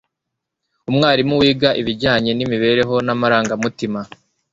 umwarimu 0.89 1.35
wiga 1.41 1.69
ibijyanye 1.81 2.31
nimibereho 2.33 2.95
namarangamutima 3.05 3.99